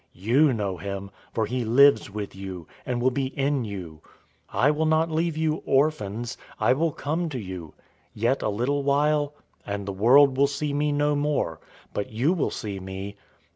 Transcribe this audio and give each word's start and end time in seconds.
You 0.15 0.51
know 0.51 0.77
him, 0.77 1.11
for 1.31 1.45
he 1.45 1.63
lives 1.63 2.09
with 2.09 2.35
you, 2.35 2.67
and 2.87 2.99
will 2.99 3.11
be 3.11 3.27
in 3.27 3.65
you. 3.65 4.01
014:018 4.51 4.61
I 4.63 4.71
will 4.71 4.85
not 4.87 5.11
leave 5.11 5.37
you 5.37 5.61
orphans. 5.63 6.39
I 6.59 6.73
will 6.73 6.91
come 6.91 7.29
to 7.29 7.37
you. 7.37 7.75
014:019 8.15 8.15
Yet 8.15 8.41
a 8.41 8.49
little 8.49 8.81
while, 8.81 9.35
and 9.63 9.85
the 9.85 9.93
world 9.93 10.37
will 10.37 10.47
see 10.47 10.73
me 10.73 10.91
no 10.91 11.15
more; 11.15 11.59
but 11.93 12.09
you 12.09 12.33
will 12.33 12.49
see 12.49 12.79
me. 12.79 13.15